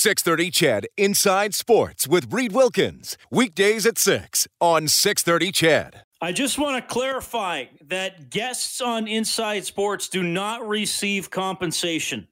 [0.00, 3.18] 630 CHED Inside Sports with Reed Wilkins.
[3.30, 6.04] Weekdays at 6 on 630 CHED.
[6.22, 12.28] I just want to clarify that guests on Inside Sports do not receive compensation.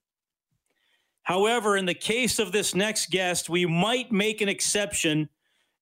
[1.24, 5.28] However, in the case of this next guest, we might make an exception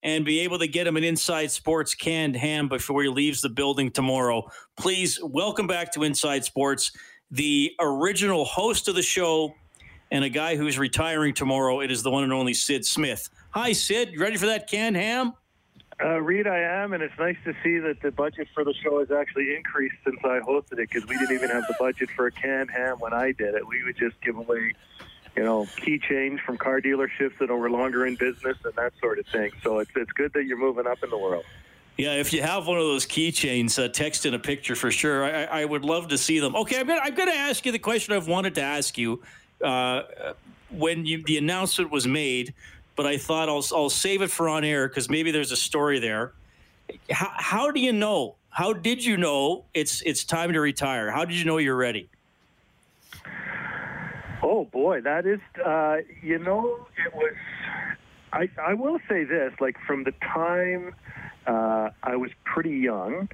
[0.03, 3.48] and be able to get him an Inside Sports canned ham before he leaves the
[3.48, 4.50] building tomorrow.
[4.77, 6.91] Please welcome back to Inside Sports
[7.30, 9.55] the original host of the show
[10.11, 11.80] and a guy who's retiring tomorrow.
[11.80, 13.29] It is the one and only Syd Smith.
[13.50, 14.12] Hi, Syd.
[14.12, 15.34] You ready for that canned ham?
[16.02, 18.98] Uh, Reed, I am, and it's nice to see that the budget for the show
[18.98, 22.27] has actually increased since I hosted it because we didn't even have the budget for
[22.27, 23.66] a canned ham when I did it.
[23.66, 24.74] We would just give away
[25.37, 29.19] you know, key change from car dealerships that were longer in business and that sort
[29.19, 29.52] of thing.
[29.62, 31.45] So it's it's good that you're moving up in the world.
[31.98, 35.25] Yeah, if you have one of those keychains, uh, text in a picture for sure.
[35.25, 36.56] I, I would love to see them.
[36.56, 39.23] Okay, I'm gonna I'm gonna ask you the question I've wanted to ask you
[39.62, 40.02] uh,
[40.70, 42.55] when you, the announcement was made,
[42.97, 45.98] but I thought I'll I'll save it for on air because maybe there's a story
[45.98, 46.33] there.
[47.11, 48.36] How, how do you know?
[48.50, 51.11] How did you know it's it's time to retire?
[51.11, 52.08] How did you know you're ready?
[54.42, 57.34] Oh boy, that is, uh, you know, it was.
[58.33, 60.94] I I will say this, like from the time
[61.47, 63.28] uh, I was pretty young,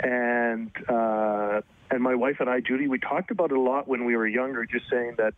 [0.00, 1.60] and uh,
[1.90, 4.26] and my wife and I, Judy, we talked about it a lot when we were
[4.26, 5.34] younger, just saying that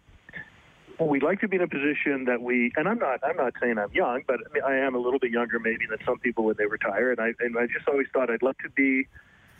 [1.08, 3.78] we'd like to be in a position that we and I'm not I'm not saying
[3.78, 6.44] I'm young, but I, mean, I am a little bit younger maybe than some people
[6.44, 9.06] when they retire, and I and I just always thought I'd love to be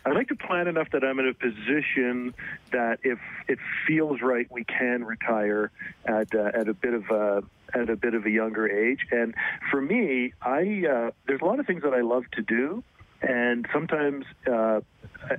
[0.05, 2.33] I'd like to plan enough that I'm in a position
[2.71, 5.71] that if it feels right, we can retire
[6.05, 9.05] at uh, at a bit of a at a bit of a younger age.
[9.11, 9.35] And
[9.69, 12.83] for me, I uh, there's a lot of things that I love to do,
[13.21, 14.81] and sometimes uh,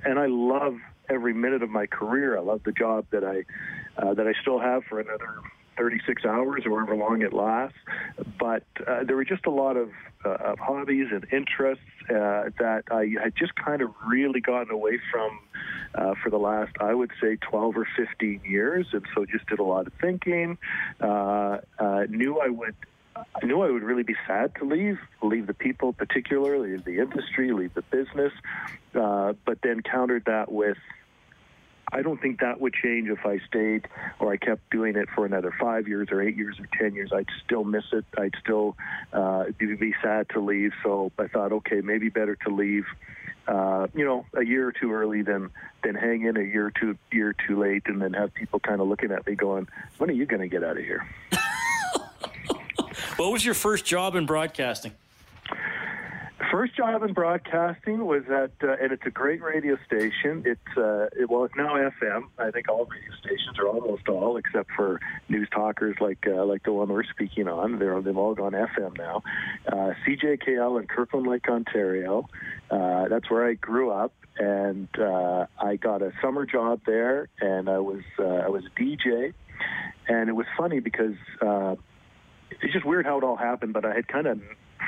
[0.05, 0.77] and I love
[1.09, 2.37] every minute of my career.
[2.37, 3.43] I love the job that I
[4.01, 5.41] uh, that I still have for another
[5.77, 7.77] 36 hours or however long it lasts.
[8.39, 9.89] But uh, there were just a lot of,
[10.25, 14.99] uh, of hobbies and interests uh, that I had just kind of really gotten away
[15.11, 15.39] from
[15.95, 18.87] uh, for the last, I would say, 12 or 15 years.
[18.93, 20.57] And so just did a lot of thinking.
[20.99, 22.75] Uh, uh, knew I would
[23.15, 27.51] I knew I would really be sad to leave, leave the people, particularly the industry,
[27.51, 28.33] leave the business,
[28.95, 30.77] uh, but then countered that with
[31.93, 33.87] I don't think that would change if I stayed
[34.19, 37.11] or I kept doing it for another five years or eight years or ten years.
[37.13, 38.03] I'd still miss it.
[38.17, 38.75] I'd still
[39.13, 40.71] uh, be sad to leave.
[40.81, 42.85] So I thought, okay, maybe better to leave.
[43.47, 45.51] Uh, you know, a year or two early than
[45.83, 48.81] than hang in a year or two year too late, and then have people kind
[48.81, 49.67] of looking at me going,
[49.99, 51.07] "When are you going to get out of here?"
[53.17, 54.93] what was your first job in broadcasting?
[56.53, 60.43] First job in broadcasting was at, uh, and it's a great radio station.
[60.45, 62.25] It's uh, it, well, it's now FM.
[62.37, 66.61] I think all radio stations are almost all, except for news talkers like uh, like
[66.61, 67.79] the one we're speaking on.
[67.79, 69.23] They're they've all gone FM now.
[69.67, 72.29] Uh, CJKL in Kirkland Lake, Ontario.
[72.69, 77.67] Uh, that's where I grew up, and uh, I got a summer job there, and
[77.67, 79.33] I was uh, I was a DJ,
[80.07, 81.15] and it was funny because.
[81.41, 81.75] Uh,
[82.61, 84.39] it's just weird how it all happened, but I had kind of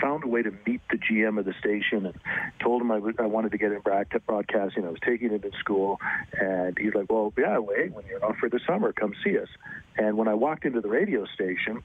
[0.01, 2.15] found a way to meet the GM of the station and
[2.59, 4.85] told him I, wanted to get in broadcasting.
[4.85, 5.99] I was taking it in school,
[6.39, 9.49] and he's like, "Well, yeah, wait, when you're off for the summer, come see us."
[9.97, 11.83] And when I walked into the radio station,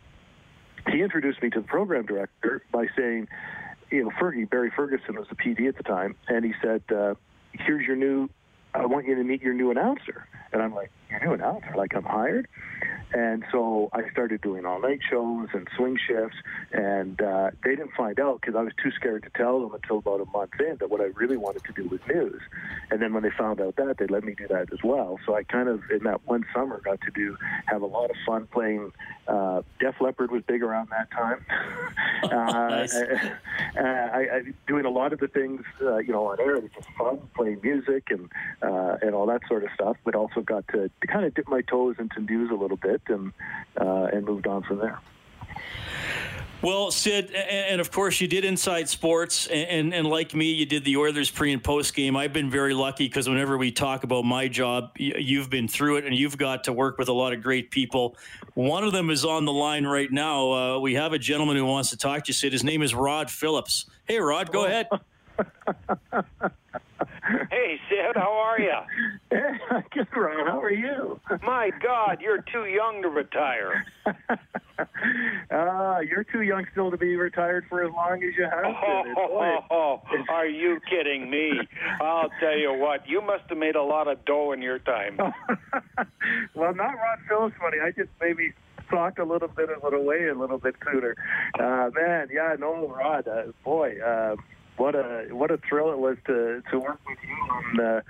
[0.91, 3.29] he introduced me to the program director by saying,
[3.91, 7.15] "You know, Fergie Barry Ferguson was the PD at the time, and he said." Uh,
[7.53, 8.29] Here's your new
[8.75, 10.27] I want you to meet your new announcer.
[10.53, 11.75] And I'm like, your new announcer?
[11.77, 12.49] Like I'm hired?
[13.13, 16.37] And so I started doing all night shows and swing shifts,
[16.73, 19.99] and uh, they didn't find out because I was too scared to tell them until
[19.99, 22.41] about a month in that what I really wanted to do was news.
[22.91, 25.19] And then when they found out that, they let me do that as well.
[25.27, 28.17] So I kind of, in that one summer, got to do have a lot of
[28.25, 28.93] fun playing.
[29.27, 31.45] Uh, Def Leppard was big around that time.
[32.23, 32.95] uh, nice.
[32.95, 33.33] I,
[33.81, 36.57] I, I, doing a lot of the things, uh, you know, on air.
[36.57, 38.29] It was just fun playing music and
[38.63, 39.97] uh, and all that sort of stuff.
[40.05, 43.03] But also got to, to kind of dip my toes into news a little bit
[43.09, 43.33] and
[43.81, 45.01] uh, and moved on from there.
[46.63, 50.85] Well, Syd, and of course you did Inside Sports, and, and like me, you did
[50.85, 52.17] the Oilers pre and post game.
[52.17, 56.05] I've been very lucky because whenever we talk about my job, you've been through it,
[56.05, 58.15] and you've got to work with a lot of great people.
[58.53, 60.53] One of them is on the line right now.
[60.53, 62.53] Uh, we have a gentleman who wants to talk to you, Syd.
[62.53, 63.87] His name is Rod Phillips.
[64.05, 64.87] Hey, Rod, go ahead.
[67.51, 68.73] hey, Syd, how are you?
[69.93, 70.47] Good, Ron.
[70.47, 71.21] How are you?
[71.43, 73.85] My God, you're too young to retire.
[74.07, 79.15] uh, you're too young still to be retired for as long as you have been.
[79.17, 81.53] Oh, oh, oh, are you kidding me?
[82.01, 85.19] I'll tell you what, you must have made a lot of dough in your time.
[86.55, 87.79] well, not Ron Phillips money.
[87.83, 88.53] I just maybe
[88.91, 91.15] socked a little bit of it away a little bit sooner.
[91.59, 94.37] Uh, man, yeah, no, more Rod, uh, boy, uh,
[94.81, 97.81] what a what a thrill it was to to work with you on.
[97.81, 98.01] Uh,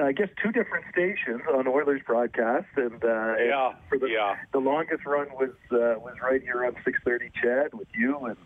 [0.00, 4.36] I guess two different stations on Oilers broadcast, and uh, yeah, for the yeah.
[4.52, 8.36] the longest run was uh, was right here on 6:30 CHED with you and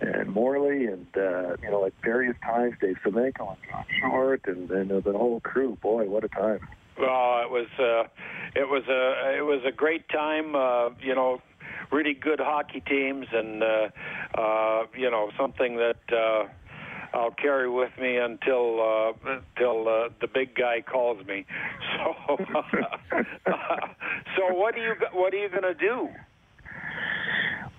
[0.00, 4.70] and Morley and uh, you know at various times Dave Semenko and John Short and,
[4.70, 5.76] and uh, the whole crew.
[5.82, 6.66] Boy, what a time!
[6.98, 8.08] Well, it was uh,
[8.58, 10.56] it was a it was a great time.
[10.56, 11.42] Uh, you know,
[11.92, 13.88] really good hockey teams, and uh,
[14.38, 16.00] uh, you know something that.
[16.10, 16.48] Uh,
[17.14, 21.46] I'll carry with me until uh, until uh, the big guy calls me.
[21.94, 22.36] So,
[24.36, 26.08] so what are you what are you going to do?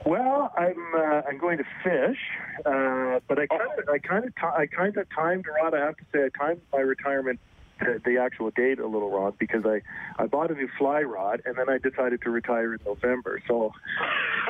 [0.05, 2.17] Well, I'm uh, I'm going to fish,
[2.65, 5.73] uh, but I kind of I kind of I kind of timed Rod.
[5.73, 7.39] I have to say I timed my retirement
[7.79, 9.81] the, the actual date a little wrong because I,
[10.21, 13.41] I bought a new fly rod and then I decided to retire in November.
[13.47, 13.71] So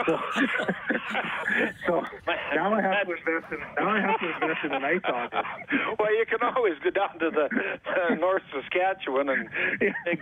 [0.08, 0.18] so,
[1.88, 2.04] so
[2.54, 5.44] now I have to invest in now I have to invest in an ice auger.
[6.00, 7.46] Well, you can always go down to the
[8.12, 9.50] uh, North Saskatchewan and
[9.80, 10.20] dig,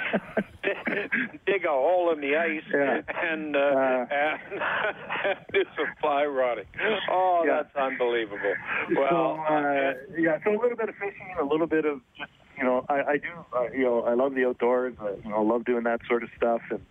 [1.46, 3.02] dig a hole in the ice Yeah.
[3.32, 6.66] and, uh, Uh, and do some fly rotting.
[7.10, 7.64] Oh, Yeah.
[7.64, 8.54] that's unbelievable.
[8.94, 12.32] so Well, uh, yeah, so a little bit of fishing, a little bit of just
[12.58, 14.96] you know, I, I do, uh, you know, I love the outdoors.
[15.02, 16.82] Uh, you know, love doing that sort of stuff, and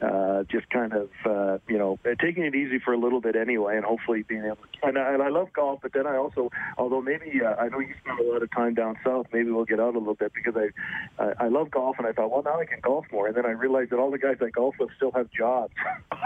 [0.00, 3.76] uh, just kind of, uh, you know, taking it easy for a little bit anyway,
[3.76, 4.56] and hopefully being able.
[4.56, 7.68] to And I, and I love golf, but then I also, although maybe uh, I
[7.68, 10.14] know you spend a lot of time down south, maybe we'll get out a little
[10.14, 13.06] bit because I, I, I love golf, and I thought, well, now I can golf
[13.12, 15.74] more, and then I realized that all the guys I golf with still have jobs.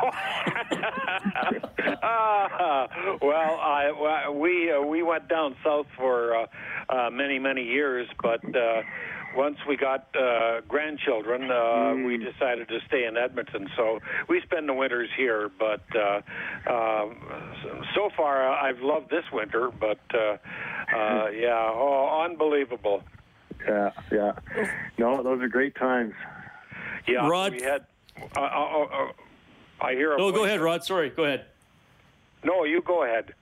[2.03, 2.89] ah,
[3.21, 6.47] well, I, we uh, we went down south for uh,
[6.89, 8.83] uh, many many years, but uh,
[9.37, 13.69] once we got uh, grandchildren, uh, we decided to stay in Edmonton.
[13.77, 15.51] So we spend the winters here.
[15.59, 16.21] But uh,
[16.67, 17.07] uh,
[17.95, 19.71] so far, uh, I've loved this winter.
[19.79, 20.37] But uh,
[20.97, 23.03] uh, yeah, oh, unbelievable.
[23.67, 24.33] yeah, yeah.
[24.99, 26.15] No, those are great times.
[27.07, 27.85] Yeah, Rod- we had.
[28.37, 29.13] Uh, uh, uh, uh,
[29.83, 30.15] I hear.
[30.15, 30.47] A No, go voice.
[30.49, 30.83] ahead, Rod.
[30.85, 31.45] Sorry, go ahead.
[32.43, 33.35] No, you go ahead.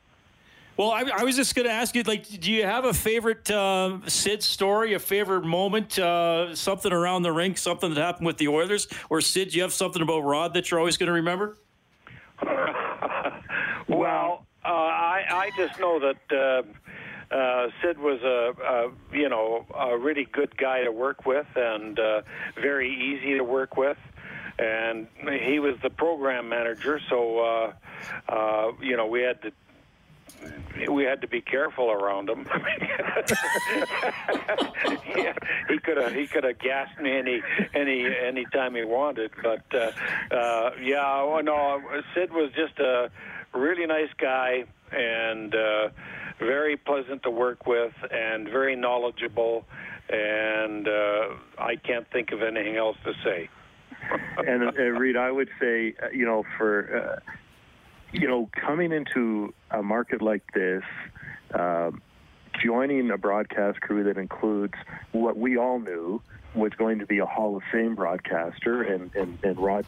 [0.76, 3.48] Well, I, I was just going to ask you, like, do you have a favorite
[3.48, 8.38] uh, Syd story, a favorite moment, uh, something around the rink, something that happened with
[8.38, 11.12] the Oilers, or Syd, do you have something about Rod that you're always going to
[11.12, 11.56] remember?
[13.86, 19.66] Well, uh, I I just know that uh, uh, Syd was a, a you know
[19.78, 22.22] a really good guy to work with and uh,
[22.60, 23.98] very easy to work with,
[24.58, 25.06] and
[25.42, 27.72] he was the program manager, so uh,
[28.28, 29.52] uh, you know we had to.
[30.90, 32.46] We had to be careful around him.
[35.16, 35.34] yeah,
[35.68, 37.42] he could have he could have gassed me any
[37.74, 39.92] any any time he wanted, but uh,
[40.34, 41.80] uh, yeah, oh, no,
[42.14, 43.10] Syd was just a
[43.52, 45.88] really nice guy and uh,
[46.38, 49.64] very pleasant to work with and very knowledgeable,
[50.08, 53.48] and uh, I can't think of anything else to say.
[54.46, 57.32] and uh, Reed, I would say, uh, you know, for uh,
[58.14, 60.84] you know, coming into a market like this,
[61.52, 62.00] um,
[62.64, 64.74] joining a broadcast crew that includes
[65.12, 66.22] what we all knew
[66.54, 69.84] was going to be a Hall of Fame broadcaster, and and, and Rod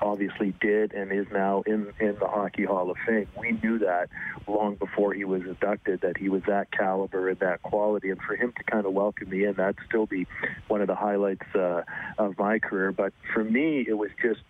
[0.00, 3.28] obviously did and is now in in the Hockey Hall of Fame.
[3.38, 4.08] We knew that
[4.48, 8.34] long before he was inducted that he was that caliber and that quality, and for
[8.34, 10.26] him to kind of welcome me in, that'd still be
[10.66, 11.82] one of the highlights uh,
[12.18, 12.90] of my career.
[12.90, 14.40] But for me, it was just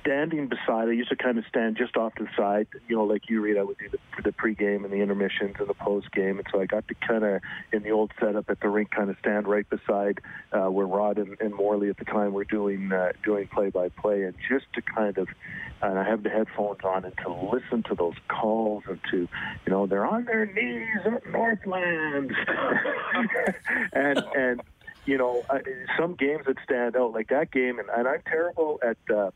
[0.00, 0.88] standing beside.
[0.88, 3.40] I used to kind of stand just off to the side, you know, like you
[3.40, 3.56] Reed.
[3.56, 6.66] I would do the, the pregame and the intermissions and the postgame, and so I
[6.66, 7.40] got to kind of
[7.72, 10.20] in the old setup at the rink, kind of stand right beside
[10.52, 14.34] uh, where Rod and, and Morley at the time were doing uh, doing play-by-play, and
[14.48, 15.28] just to kind of.
[15.82, 19.28] And I have the headphones on, and to listen to those calls, and to, you
[19.72, 22.34] know, they're on their knees at Northlands.
[23.94, 24.60] and and
[25.06, 25.42] you know,
[25.98, 29.30] some games that stand out, like that game, and, and I'm terrible at uh,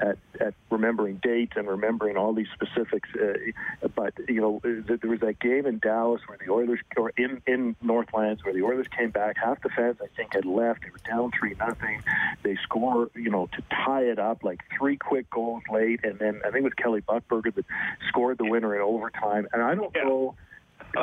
[0.00, 3.08] at at remembering dates and remembering all these specifics.
[3.14, 7.42] Uh, but you know, there was that game in Dallas where the Oilers, or in
[7.46, 9.36] in Northlands, where the Oilers came back.
[9.36, 10.82] Half the fans, I think, had left.
[10.82, 12.02] They were down three nothing.
[12.42, 16.40] They score, you know, to tie it up, like three quick goals late, and then
[16.44, 17.64] I think it was Kelly Buchberger that
[18.08, 19.48] scored the winner in overtime.
[19.52, 20.04] And I don't Yeah.
[20.04, 20.34] know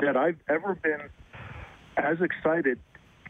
[0.02, 1.02] that I've ever been
[1.98, 2.80] as excited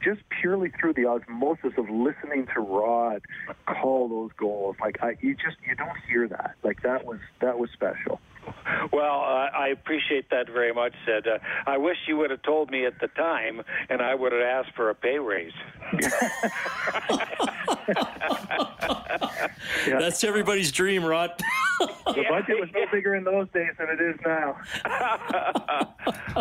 [0.02, 3.22] just purely through the osmosis of listening to Rod
[3.66, 4.76] call those goals.
[4.80, 6.56] Like I, you just you don't hear that.
[6.64, 8.20] Like that was that was special.
[8.92, 11.28] Well, uh, I appreciate that very much, Syd.
[11.28, 11.38] Uh,
[11.68, 14.76] I wish you would have told me at the time, and I would have asked
[14.76, 15.54] for a pay raise.
[19.88, 20.00] yeah.
[20.00, 21.32] That's everybody's dream, Rod.
[21.80, 24.58] the budget was no bigger in those days than it is now.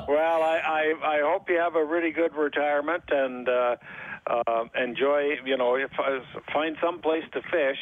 [0.08, 3.76] well, I, I, I hope you have a really good retirement and uh,
[4.26, 5.36] uh, enjoy.
[5.44, 6.20] You know, if, uh,
[6.52, 7.78] find some place to fish,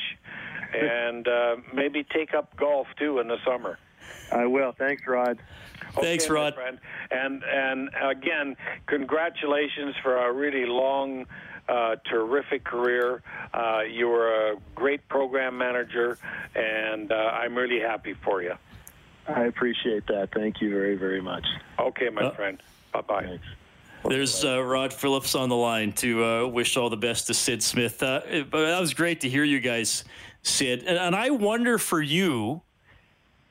[0.75, 3.79] and uh, maybe take up golf too in the summer.
[4.33, 4.73] I will.
[4.73, 5.39] Thanks, Rod.
[5.97, 6.55] Okay, Thanks, Rod.
[6.55, 6.79] Friend.
[7.11, 11.27] And and again, congratulations for a really long
[11.69, 13.23] uh, terrific career.
[13.55, 16.19] Uh, you were a great program manager,
[16.55, 18.55] and uh, I'm really happy for you.
[19.29, 20.31] I appreciate that.
[20.33, 21.45] Thank you very, very much.
[21.79, 22.63] Okay, my uh, friend.
[22.93, 23.23] Bye bye.
[23.25, 23.47] Thanks.
[24.09, 27.63] There's uh, Rod Phillips on the line to uh, wish all the best to Syd
[27.63, 28.03] Smith.
[28.03, 28.21] Uh,
[28.51, 30.05] but that was great to hear you guys,
[30.43, 30.81] Syd.
[30.81, 32.63] And, and, I wonder for you,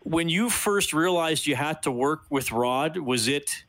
[0.05, 3.65] when you first realized you had to work with Rod, was it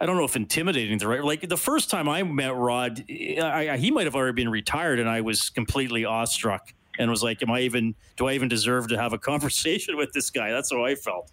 [0.00, 1.22] I don't know if intimidating the right.
[1.22, 4.98] Like the first time I met Rod, I, I, he might have already been retired,
[4.98, 7.94] and I was completely awestruck and was like, "Am I even?
[8.16, 11.30] Do I even deserve to have a conversation with this guy?" That's how I felt.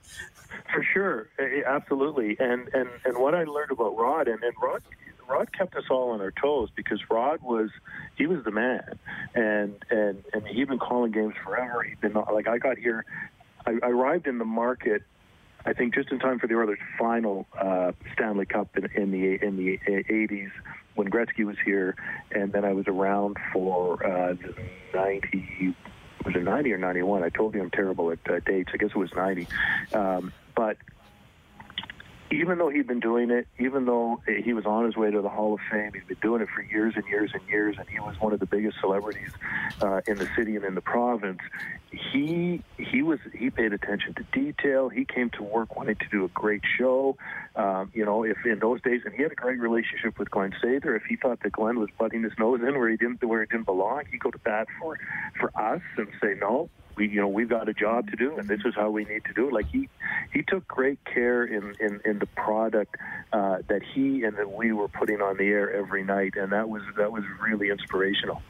[0.73, 1.29] For sure,
[1.65, 2.35] absolutely.
[2.41, 4.83] And and and what I learned about Rod, and, and Rod
[5.29, 7.69] Rod kept us all on our toes because Rod was
[8.17, 8.99] he was the man,
[9.33, 11.83] and and and he'd been calling games forever.
[11.83, 13.05] He'd been like I got here,
[13.67, 15.03] I, I arrived in the market
[15.67, 19.45] I think just in time for the Oilers' final uh, Stanley Cup in, in the
[19.45, 20.49] in the 80s
[20.95, 21.95] when Gretzky was here,
[22.31, 24.35] and then I was around for uh,
[24.93, 25.75] 90.
[26.25, 27.23] Was it 90 or 91?
[27.23, 28.69] I told you I'm terrible at uh, dates.
[28.73, 29.47] I guess it was 90.
[29.93, 30.77] Um, but
[32.29, 35.29] even though he'd been doing it, even though he was on his way to the
[35.29, 37.99] Hall of Fame, he's been doing it for years and years and years, and he
[37.99, 39.29] was one of the biggest celebrities
[39.81, 41.39] uh, in the city and in the province.
[41.91, 44.89] He he was he paid attention to detail.
[44.89, 47.17] He came to work wanting to do a great show.
[47.55, 50.53] Um, you know, if in those days, and he had a great relationship with Glen
[50.61, 50.97] Sather.
[50.97, 53.47] If he thought that Glen was butting his nose in where he didn't where he
[53.47, 54.99] didn't belong, he'd go to bat for
[55.39, 58.47] for us and say no we you know we've got a job to do and
[58.47, 59.87] this is how we need to do it like he
[60.33, 62.95] he took great care in in, in the product
[63.33, 66.67] uh, that he and that we were putting on the air every night and that
[66.67, 68.41] was that was really inspirational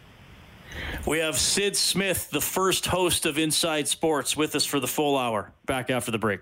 [1.06, 5.18] we have Syd Smith, the first host of Inside Sports, with us for the full
[5.18, 5.54] hour.
[5.66, 6.42] Back after the break.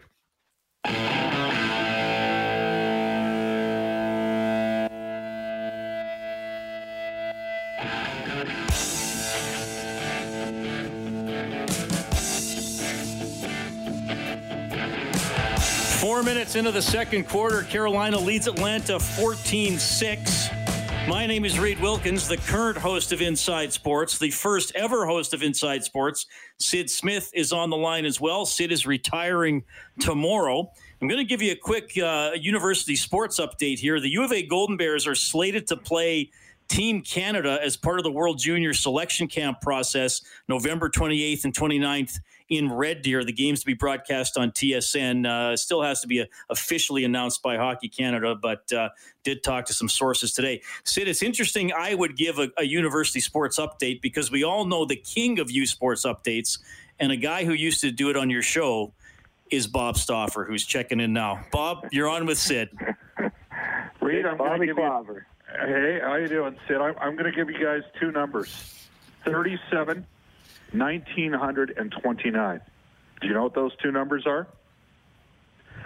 [16.15, 20.49] Four minutes into the second quarter, Carolina leads Atlanta 14 6.
[21.09, 25.33] My name is Reed Wilkins, the current host of Inside Sports, the first ever host
[25.33, 26.25] of Inside Sports.
[26.57, 28.45] Syd Smith is on the line as well.
[28.45, 29.65] Syd is retiring
[29.99, 30.71] tomorrow.
[31.01, 33.99] I'm going to give you a quick uh, university sports update here.
[33.99, 36.31] The U of A Golden Bears are slated to play
[36.67, 42.19] Team Canada as part of the World Junior Selection Camp process November 28th and 29th
[42.49, 43.23] in Red Deer.
[43.23, 47.03] The games to be broadcast on TSN uh, still has to be a, uh, officially
[47.03, 48.89] announced by Hockey Canada, but uh,
[49.23, 50.61] did talk to some sources today.
[50.83, 51.71] Syd, it's interesting.
[51.73, 55.49] I would give a, a university sports update because we all know the king of
[55.51, 56.59] U Sports updates,
[56.99, 58.93] and a guy who used to do it on your show
[59.51, 61.45] is Bob Stauffer, who's checking in now.
[61.51, 62.69] Bob, you're on with Syd.
[64.01, 65.25] Reed, I'm going to give you.
[65.59, 66.77] Hey, how you doing, Syd?
[66.77, 68.87] I'm, I'm going to give you guys two numbers:
[69.23, 70.05] thirty-seven
[70.71, 72.61] 1929.
[73.21, 74.47] Do you know what those two numbers are?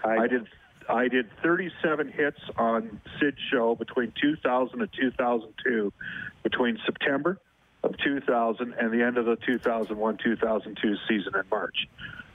[0.04, 0.48] I, I did
[0.90, 5.94] I did 37 hits on Syd's show between 2000 and 2002,
[6.42, 7.38] between September
[7.84, 11.88] of 2000 and the end of the 2001-2002 season in March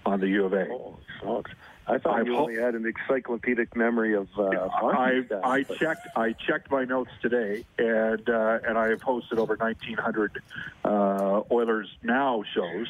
[0.06, 0.68] on the U of A.
[0.70, 1.42] Oh,
[1.86, 4.28] I thought I've you only had an encyclopedic memory of.
[4.38, 9.38] Uh, I I checked I checked my notes today, and uh, and I have hosted
[9.38, 10.42] over 1,900
[10.84, 12.86] uh, Oilers Now shows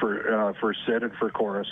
[0.00, 1.68] for uh, for Syd and for Corus.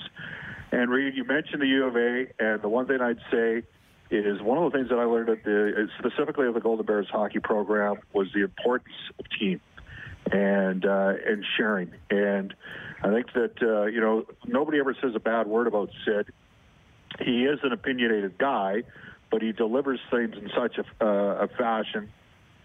[0.73, 3.63] And Reed, you mentioned the U of A, and the one thing I'd say
[4.11, 7.09] is one of the things that I learned at the specifically of the Golden Bears
[7.11, 9.61] hockey program was the importance of team
[10.31, 11.93] and uh, and sharing.
[12.11, 12.55] And
[13.03, 16.27] I think that uh, you know nobody ever says a bad word about Syd
[17.21, 18.83] he is an opinionated guy,
[19.31, 22.11] but he delivers things in such a, uh, a fashion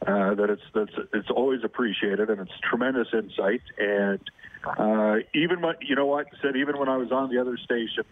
[0.05, 3.61] uh, that it's that's it's always appreciated and it's tremendous insight.
[3.77, 4.19] And
[4.65, 6.27] uh, even when you know what?
[6.41, 8.03] Syd, even when I was on the other station,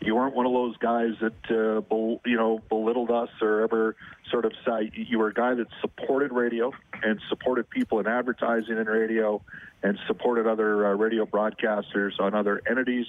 [0.00, 3.96] you weren't one of those guys that uh, bel- you know belittled us or ever
[4.30, 6.72] sort of say you were a guy that supported radio
[7.02, 9.42] and supported people in advertising and radio
[9.82, 13.06] and supported other uh, radio broadcasters on other entities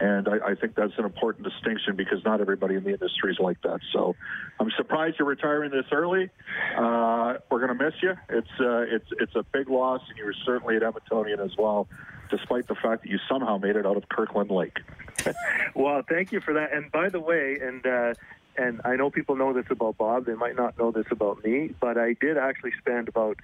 [0.00, 3.38] And I, I think that's an important distinction because not everybody in the industry is
[3.38, 3.80] like that.
[3.92, 4.16] So
[4.58, 6.30] I'm surprised you're retiring this early.
[6.76, 8.14] Uh, we're going to miss you.
[8.30, 11.86] It's uh, it's it's a big loss, and you were certainly at Edmontonian as well,
[12.30, 14.78] despite the fact that you somehow made it out of Kirkland Lake.
[15.74, 16.72] well, thank you for that.
[16.72, 18.14] And by the way, and uh,
[18.56, 20.24] and I know people know this about Bob.
[20.24, 23.38] They might not know this about me, but I did actually spend about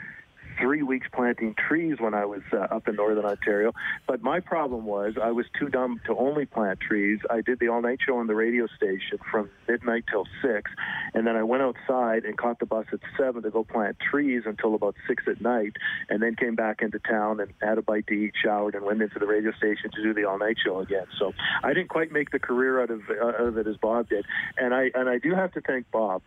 [0.61, 3.73] three weeks planting trees when I was uh, up in northern Ontario.
[4.07, 7.19] But my problem was I was too dumb to only plant trees.
[7.31, 10.71] I did the all night show on the radio station from midnight till six,
[11.15, 14.43] and then I went outside and caught the bus at seven to go plant trees
[14.47, 15.75] until about six at night,
[16.09, 19.03] and then came back into town and had a bite to eat, showered, and went
[19.03, 21.07] into the radio station to do the all night show again.
[21.19, 21.33] So
[21.63, 24.25] I didn't quite make the career out of, uh, out of it as Bob did,
[24.57, 26.23] and I and I do have to thank Bob.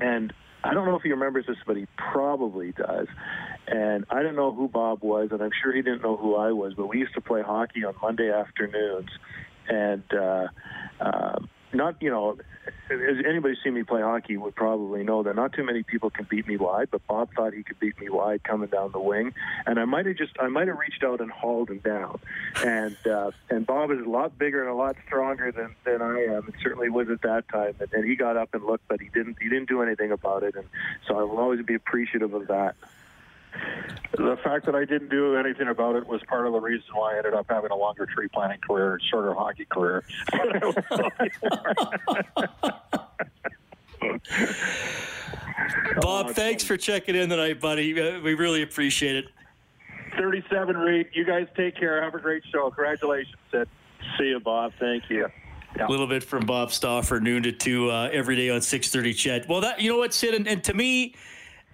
[0.00, 3.06] And I don't know if he remembers this, but he probably does.
[3.66, 6.52] And I don't know who Bob was, and I'm sure he didn't know who I
[6.52, 9.08] was, but we used to play hockey on Monday afternoons.
[9.68, 10.48] And uh,
[11.00, 11.38] uh,
[11.72, 12.36] not, you know,
[12.90, 16.26] as anybody seen me play hockey would probably know that not too many people can
[16.28, 19.32] beat me wide, but Bob thought he could beat me wide coming down the wing,
[19.66, 22.20] and I might have just I might have reached out and hauled him down,
[22.64, 26.24] and uh, and Bob is a lot bigger and a lot stronger than, than I
[26.24, 29.00] am, and certainly was at that time, and, and he got up and looked, but
[29.00, 30.66] he didn't he didn't do anything about it, and
[31.06, 32.74] so I will always be appreciative of that.
[34.12, 37.14] The fact that I didn't do anything about it was part of the reason why
[37.14, 40.04] I ended up having a longer tree planting career and shorter hockey career.
[46.00, 48.00] Bob, thanks for checking in tonight, buddy.
[48.00, 49.24] Uh, we really appreciate it.
[50.18, 51.08] 37, Reed.
[51.12, 52.02] You guys take care.
[52.02, 52.70] Have a great show.
[52.70, 53.68] Congratulations, Syd.
[54.18, 54.72] See you, Bob.
[54.80, 55.28] Thank you.
[55.78, 59.14] A little bit from Bob Stauffer, noon to two uh, every day on 6:30.
[59.14, 59.46] CHED.
[59.48, 61.14] Well, that you know what, Syd, and, and to me,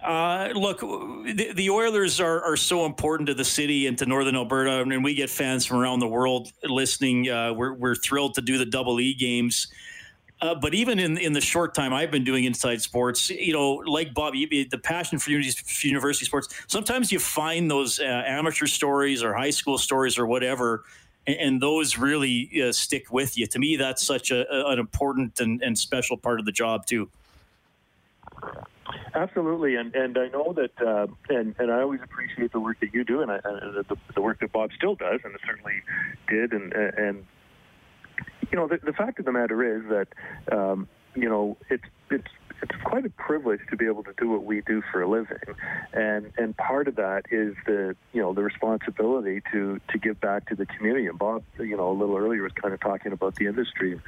[0.03, 4.35] uh, look, the, the Oilers are, are so important to the city and to Northern
[4.35, 7.29] Alberta, and we get fans from around the world listening.
[7.29, 9.67] Uh, we're, we're thrilled to do the double E games.
[10.39, 13.71] Uh, but even in in the short time I've been doing inside sports, you know,
[13.87, 16.47] like Bob, the passion for university sports.
[16.67, 20.83] Sometimes you find those uh, amateur stories or high school stories or whatever,
[21.25, 23.47] and, and those really uh, stick with you.
[23.47, 27.09] To me, that's such a, an important and, and special part of the job too.
[29.13, 32.93] Absolutely, and and I know that, uh, and and I always appreciate the work that
[32.93, 35.81] you do, and, I, and the, the work that Bob still does, and certainly
[36.27, 37.25] did, and and
[38.51, 42.27] you know the, the fact of the matter is that um, you know it's it's
[42.61, 45.37] it's quite a privilege to be able to do what we do for a living,
[45.93, 50.47] and and part of that is the you know the responsibility to to give back
[50.49, 51.07] to the community.
[51.07, 53.99] And Bob, you know, a little earlier was kind of talking about the industry,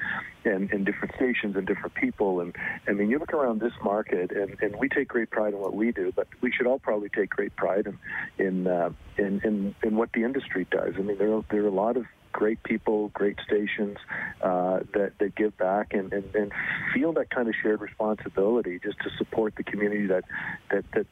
[0.46, 2.42] and and different stations and different people.
[2.42, 2.56] And
[2.88, 5.74] I mean, you look around this market, and and we take great pride in what
[5.74, 9.76] we do, but we should all probably take great pride in in uh, in, in
[9.84, 10.94] in what the industry does.
[10.98, 13.98] I mean, there are, there are a lot of great people, great stations
[14.42, 16.52] uh, that, that give back and, and, and
[16.94, 20.24] feel that kind of shared responsibility just to support the community that,
[20.72, 21.06] that, that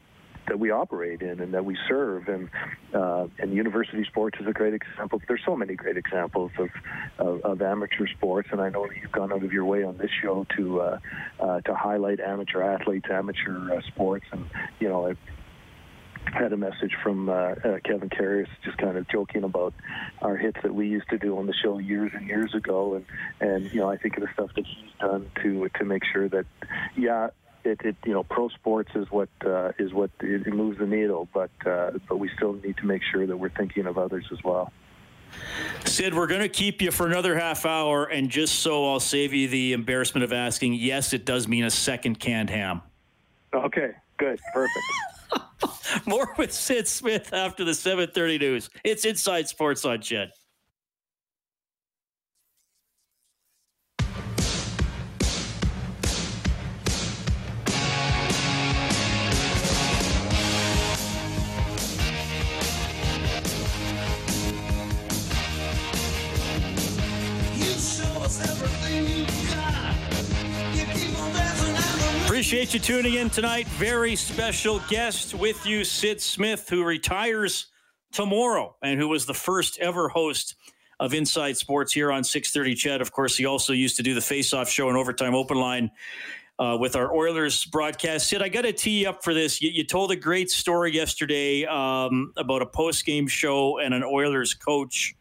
[0.48, 2.26] that we operate in and that we serve.
[2.28, 2.48] And
[2.94, 5.20] uh, and university sports is a great example.
[5.28, 6.70] There's so many great examples of,
[7.18, 9.98] of, of amateur sports, and I know that you've gone out of your way on
[9.98, 10.98] this show to uh,
[11.38, 14.46] uh, to highlight amateur athletes, amateur uh, sports, and
[14.80, 15.14] you know
[16.34, 19.74] had a message from uh, uh, Kevin Karius just kind of joking about
[20.22, 23.04] our hits that we used to do on the show years and years ago, and
[23.40, 26.28] and you know I think of the stuff that he's done to to make sure
[26.28, 26.46] that
[26.96, 27.30] yeah.
[27.64, 30.86] It, it you know pro sports is what uh, is what it, it moves the
[30.86, 34.26] needle, but uh, but we still need to make sure that we're thinking of others
[34.30, 34.72] as well.
[35.84, 39.34] Syd, we're going to keep you for another half hour, and just so I'll save
[39.34, 42.80] you the embarrassment of asking, yes, it does mean a second canned ham.
[43.52, 45.17] Okay, good, perfect.
[46.06, 48.70] More with Syd Smith after the 7:30 news.
[48.84, 50.32] It's Inside Sports on CHED.
[72.38, 73.66] Appreciate you tuning in tonight.
[73.66, 77.66] Very special guest with you, Syd Smith, who retires
[78.12, 80.54] tomorrow and who was the first ever host
[81.00, 83.00] of Inside Sports here on 630 CHED.
[83.00, 85.90] Of course, he also used to do the face-off show and overtime open line
[86.60, 88.28] uh, with our Oilers broadcast.
[88.28, 89.60] Syd, I got to tee you up for this.
[89.60, 94.54] You, you told a great story yesterday um, about a post-game show and an Oilers
[94.54, 95.16] coach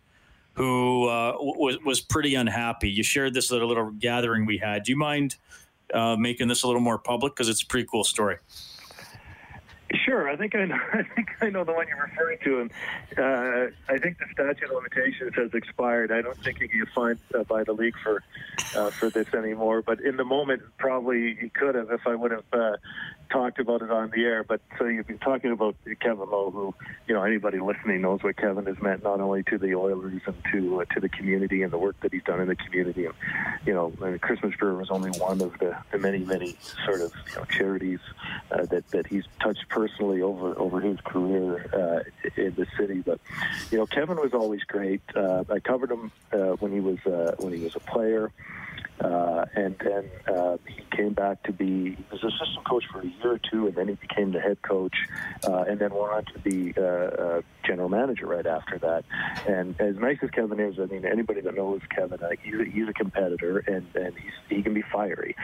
[0.54, 2.92] who uh, was was pretty unhappy.
[2.92, 4.84] You shared this at a little gathering we had.
[4.84, 5.38] Do you mind–
[5.94, 8.38] uh, making this a little more public because it's a pretty cool story.
[9.94, 10.76] Sure, I think I know.
[10.94, 12.72] I think I know the one you're referring to, and
[13.18, 16.12] uh, I think the statute of limitations has expired.
[16.12, 18.22] I don't think he can get fined uh, by the league for
[18.76, 19.82] uh, for this anymore.
[19.82, 22.78] But in the moment, probably he could have if I would have uh,
[23.30, 24.44] talked about it on the air.
[24.44, 26.76] But so you've been talking about Kevin Lowe, who
[27.08, 30.36] you know anybody listening knows what Kevin has meant not only to the Oilers and
[30.52, 33.06] to uh, to the community and the work that he's done in the community.
[33.06, 33.16] And
[33.66, 37.14] you know, and Christmas Spirit was only one of the, the many many sort of
[37.30, 38.00] you know, charities
[38.52, 43.04] uh, that that he's touched personally over over his career uh, in the city.
[43.06, 43.20] But
[43.72, 45.02] you know, Kevin was always great.
[45.16, 48.32] Uh, I covered him uh, when he was uh, when he was a player.
[49.00, 53.06] Uh, and then uh, he came back to be he was assistant coach for a
[53.06, 54.96] year or two, and then he became the head coach,
[55.48, 59.04] uh, and then went on to be uh, uh, general manager right after that.
[59.48, 62.66] And as nice as Kevin is, I mean, anybody that knows Kevin, uh, he's, a,
[62.66, 65.36] he's a competitor, and, and he's, he can be fiery.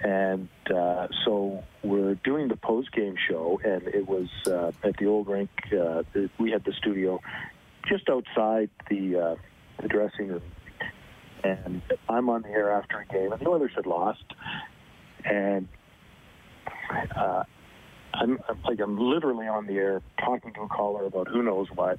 [0.00, 5.06] And uh, so we're doing the post game show, and it was uh, at the
[5.06, 5.50] old rink.
[5.72, 6.02] Uh,
[6.38, 7.20] we had the studio
[7.88, 9.34] just outside the uh,
[9.80, 10.42] the dressing room
[11.46, 14.24] and I'm on the air after a game, and the Oilers had lost,
[15.24, 15.68] and
[17.14, 17.44] uh,
[18.14, 21.68] I'm, I'm like I'm literally on the air talking to a caller about who knows
[21.74, 21.98] what,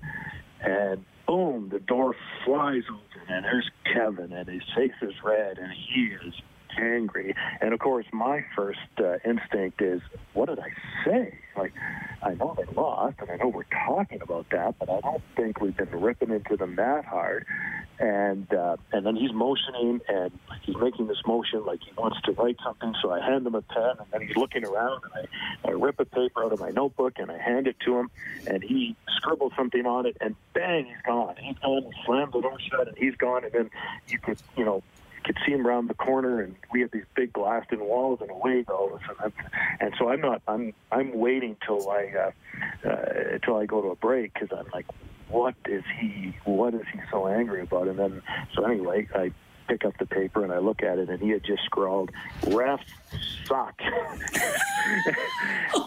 [0.62, 5.72] and boom, the door flies open, and there's Kevin, and his face is red, and
[5.72, 6.34] he is
[6.78, 7.36] angry.
[7.62, 10.02] And of course, my first uh, instinct is,
[10.34, 10.70] what did I
[11.06, 11.38] say?
[11.56, 11.74] Like,
[12.22, 15.60] I know they lost, and I know we're talking about that, but I don't think
[15.60, 17.46] we've been ripping into them that hard.
[18.00, 22.32] And uh, and then he's motioning, and he's making this motion like he wants to
[22.34, 22.94] write something.
[23.02, 25.28] So I hand him a pen, and then he's looking around, and
[25.66, 28.12] I, I rip a paper out of my notebook, and I hand it to him,
[28.46, 31.36] and he scribbles something on it, and bang, he's gone.
[31.40, 33.44] He's gone, slams the door shut, and he's gone.
[33.46, 33.70] And then
[34.08, 34.84] you could, you know,
[35.28, 38.64] could see him around the corner, and we had these big blasted walls, and away
[38.64, 39.00] goes.
[39.22, 39.34] And,
[39.80, 40.42] and so I'm not.
[40.48, 42.32] I'm I'm waiting till I
[42.86, 44.86] uh, uh, till I go to a break because I'm like,
[45.30, 46.34] what is he?
[46.46, 47.90] What is he so angry about?
[47.90, 48.22] And then
[48.56, 49.32] so anyway, I
[49.68, 52.12] pick up the paper and I look at it, and he had just scrawled,
[52.44, 52.80] "Refs
[53.46, 53.76] suck."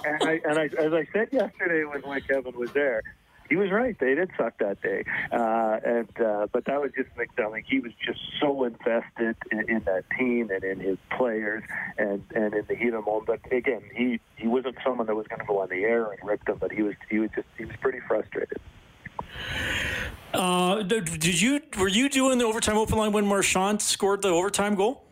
[0.04, 3.02] and I and I as I said yesterday when my Kevin was there
[3.50, 3.98] he was right.
[3.98, 7.64] They did suck that day, uh, and uh, but that was just McDonough.
[7.66, 11.64] He was just so invested in, in that team and in his players,
[11.98, 13.26] and and in the heat of the moment.
[13.26, 16.20] But again, he he wasn't someone that was going to go on the air and
[16.26, 18.60] rip them, but he was he was just he was pretty frustrated.
[20.32, 24.76] Uh, did you were you doing the overtime open line when Marchant scored the overtime
[24.76, 25.04] goal?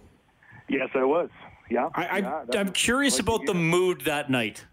[0.68, 1.28] Yes, I was.
[1.70, 4.64] Yeah, I, I, yeah, I'm curious about the mood that night.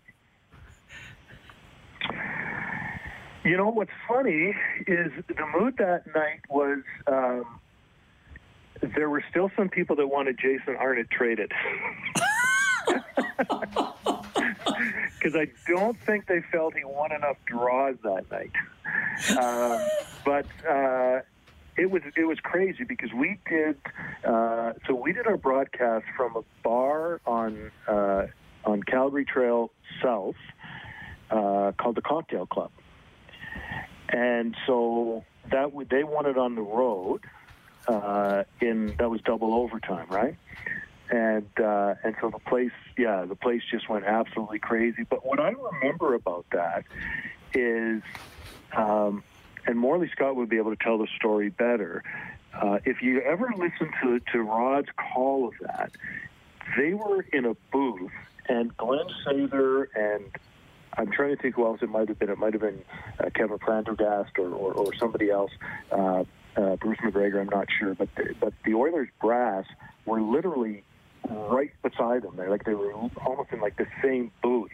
[3.46, 4.56] You know what's funny
[4.88, 7.60] is the mood that night was um,
[8.82, 11.52] there were still some people that wanted Jason Arnott traded.
[15.18, 18.52] Because I don't think they felt he won enough draws that night.
[19.40, 19.88] Um,
[20.24, 21.22] but uh,
[21.78, 23.78] it was it was crazy because we did
[24.24, 28.28] uh, so we did our broadcast from a bar on uh,
[28.66, 29.72] on Calgary Trail
[30.04, 30.36] South
[31.32, 32.70] uh, called the Cocktail Club
[34.10, 37.22] and so that they won it on the road
[37.88, 40.36] uh, in that was double overtime, right?
[41.10, 45.04] And uh, and so the place, yeah, the place just went absolutely crazy.
[45.08, 46.84] But what I remember about that
[47.54, 48.02] is,
[48.76, 49.24] um,
[49.68, 52.04] and Morley Scott would be able to tell the story better.
[52.54, 55.92] Uh, if you ever listen to to Rod's call of that,
[56.78, 58.12] they were in a booth,
[58.50, 60.26] and Glen Sather and
[60.98, 62.30] I'm trying to think who else it might have been.
[62.30, 62.82] It might have been
[63.20, 65.52] uh, Kevin Prendergast or, or, or somebody else.
[65.92, 66.24] Uh,
[66.56, 69.66] uh, Bruce MacGregor, I'm not sure, but the, but the Oilers brass
[70.06, 70.84] were literally
[71.30, 72.36] right beside them.
[72.38, 74.72] They like they were almost in like the same booth.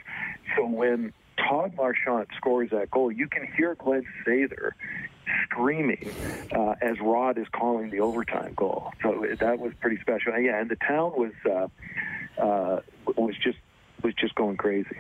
[0.56, 4.72] So when Todd Marchant scores that goal, you can hear Glen Sather
[5.44, 6.12] screaming
[6.52, 8.92] uh, as Rod is calling the overtime goal.
[9.02, 10.34] So that was pretty special.
[10.34, 12.82] And yeah, and the town was uh, uh,
[13.16, 13.58] was just
[14.04, 14.98] was just going crazy.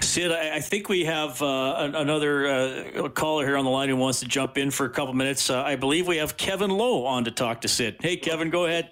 [0.00, 4.20] Syd, I, think we have uh, another uh, caller here on the line who wants
[4.20, 5.50] to jump in for a couple minutes.
[5.50, 7.96] Uh, I believe we have Kevin Lowe on to talk to Syd.
[8.00, 8.90] Hey, Kevin, go ahead.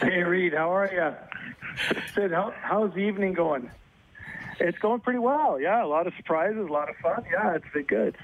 [0.00, 2.00] Hey, Reed, how are you?
[2.14, 3.70] Syd, how, how's the evening going?
[4.60, 5.60] It's going pretty well.
[5.60, 7.24] Yeah, a lot of surprises, a lot of fun.
[7.30, 8.16] Yeah, it's been good.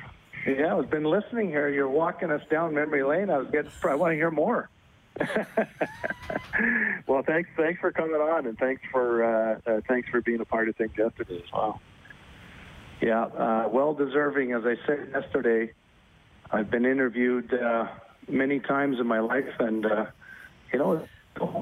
[0.47, 1.69] Yeah, I've been listening here.
[1.69, 3.31] You're walking us down memory lane.
[3.31, 3.71] I was getting.
[3.85, 4.69] I want to hear more.
[7.07, 7.49] well, thanks.
[7.57, 10.77] Thanks for coming on, and thanks for uh, uh, thanks for being a part of
[10.77, 11.81] things yesterday as well.
[13.01, 14.53] Yeah, uh, well deserving.
[14.53, 15.73] As I said yesterday,
[16.51, 17.89] I've been interviewed uh,
[18.29, 20.07] many times in my life, and uh,
[20.73, 21.07] you know,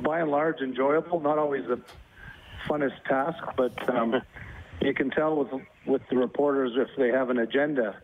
[0.03, 1.21] by and large, enjoyable.
[1.21, 1.81] Not always the
[2.69, 4.21] funnest task, but um,
[4.81, 8.01] you can tell with with the reporters if they have an agenda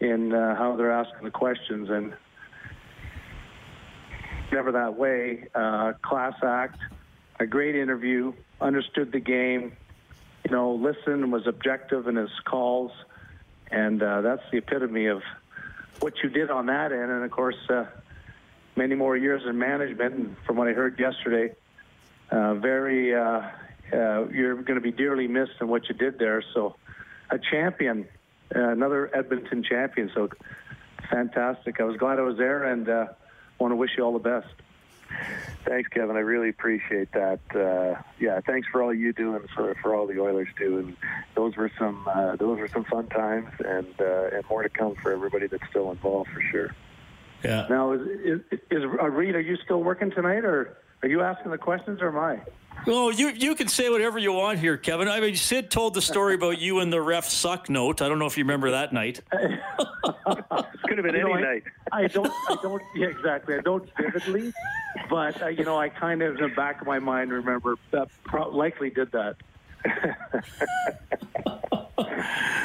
[0.00, 2.14] in uh, how they're asking the questions, and
[4.52, 5.48] never that way.
[5.54, 6.78] Uh, class act,
[7.40, 9.72] a great interview, understood the game,
[10.44, 12.92] you know, listened and was objective in his calls,
[13.70, 15.22] and uh, that's the epitome of
[16.00, 17.10] what you did on that end.
[17.10, 17.86] And of course, uh,
[18.76, 21.54] many more years in management, and from what I heard yesterday,
[22.30, 23.42] uh, very uh,
[23.92, 26.42] uh, you're going to be dearly missed in what you did there.
[26.54, 26.76] So,
[27.30, 28.06] a champion,
[28.54, 30.10] uh, another Edmonton champion.
[30.14, 30.28] So,
[31.10, 31.80] fantastic.
[31.80, 32.86] I was glad I was there, and
[33.58, 34.48] want to wish you all the best.
[35.64, 36.16] Thanks, Kevin.
[36.16, 37.40] I really appreciate that.
[37.52, 40.78] Uh, yeah, thanks for all you do and for, for all the Oilers do.
[40.78, 40.96] And
[41.34, 44.94] those were some uh, those were some fun times, and uh, and more to come
[45.02, 46.74] for everybody that's still involved for sure.
[47.42, 47.66] Yeah.
[47.68, 49.34] Now, is, is, is uh, Reed?
[49.34, 52.40] Are you still working tonight, or are you asking the questions, or am I?
[52.88, 55.08] Oh, you you can say whatever you want here, Kevin.
[55.08, 58.00] I mean, Syd told the story about you and the ref suck note.
[58.02, 59.22] I don't know if you remember that night.
[59.32, 59.60] It
[60.86, 61.62] could have been You know, any I- night.
[61.92, 63.56] I don't, I don't, yeah, exactly.
[63.56, 64.52] I don't vividly,
[65.10, 68.08] but uh, you know, I kind of in the back of my mind remember that
[68.24, 69.36] pro- likely did that.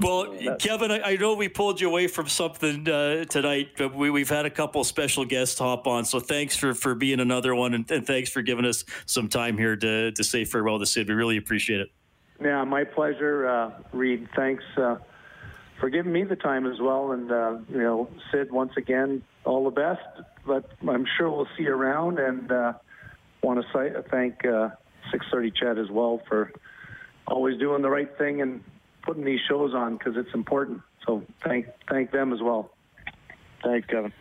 [0.00, 4.10] Well, Kevin, I, I know we pulled you away from something uh, tonight, but we,
[4.10, 6.04] we've had a couple special guests hop on.
[6.04, 9.56] So thanks for, for being another one, and, and thanks for giving us some time
[9.56, 11.08] here to, to say farewell to Syd.
[11.08, 11.88] We really appreciate it.
[12.40, 14.28] Yeah, my pleasure, uh, Reed.
[14.36, 14.96] Thanks uh,
[15.80, 19.64] for giving me the time as well, and uh, you know, Syd, once again, all
[19.64, 20.02] the best.
[20.46, 22.72] But I'm sure we'll see you around, and uh,
[23.42, 24.70] want to say, thank uh,
[25.12, 26.52] 630 CHED as well for
[27.26, 28.62] always doing the right thing and
[29.06, 30.82] putting these shows on because it's important.
[31.06, 32.70] So thank thank them as well.
[33.62, 34.12] Thanks, Kevin.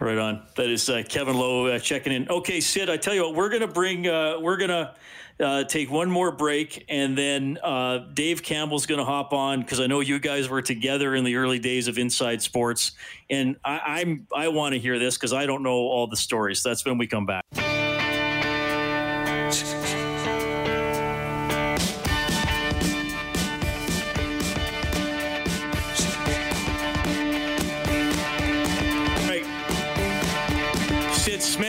[0.00, 0.42] Right on.
[0.56, 2.28] That is uh, Kevin Lowe uh, checking in.
[2.28, 4.94] Okay, Syd, I tell you what, we're gonna bring, uh, we're gonna
[5.38, 9.86] uh, take one more break, and then uh, Dave Campbell's gonna hop on because I
[9.86, 12.92] know you guys were together in the early days of Inside Sports,
[13.28, 16.62] and I, I'm I want to hear this because I don't know all the stories.
[16.62, 17.44] That's when we come back.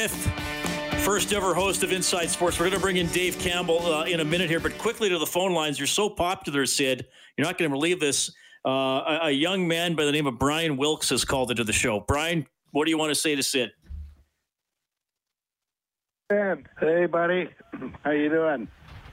[0.07, 2.59] Smith, first ever host of Inside Sports.
[2.59, 5.19] We're going to bring in Dave Campbell uh, in a minute here, but quickly to
[5.19, 5.77] the phone lines.
[5.77, 7.05] You're so popular, Syd.
[7.37, 8.31] You're not going to believe this.
[8.65, 11.73] Uh, a, a young man by the name of Brian Wilkes has called into the
[11.73, 11.99] show.
[11.99, 13.69] Brian, what do you want to say to Syd?
[16.29, 17.49] Hey buddy,
[18.03, 18.67] how you doing?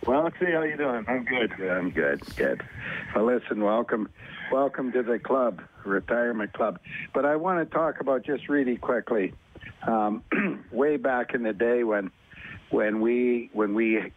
[0.06, 1.04] Well, see how you doing.
[1.06, 1.24] I'm.
[1.24, 2.62] Good, I'm good, good.
[3.14, 4.08] Well, listen, welcome,
[4.50, 6.78] welcome to the club, retirement club.
[7.12, 9.34] But I want to talk about just really quickly,
[9.86, 10.24] um,
[10.72, 12.10] way back in the day when,
[12.70, 14.12] when we when we